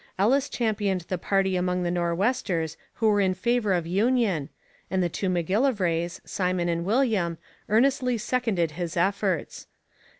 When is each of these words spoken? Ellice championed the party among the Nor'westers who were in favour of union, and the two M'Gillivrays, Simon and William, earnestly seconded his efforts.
Ellice 0.17 0.49
championed 0.49 1.01
the 1.09 1.19
party 1.19 1.55
among 1.55 1.83
the 1.83 1.91
Nor'westers 1.91 2.75
who 2.93 3.07
were 3.07 3.21
in 3.21 3.35
favour 3.35 3.71
of 3.71 3.85
union, 3.85 4.49
and 4.89 5.03
the 5.03 5.09
two 5.09 5.29
M'Gillivrays, 5.29 6.21
Simon 6.25 6.67
and 6.69 6.83
William, 6.83 7.37
earnestly 7.69 8.17
seconded 8.17 8.71
his 8.71 8.97
efforts. 8.97 9.67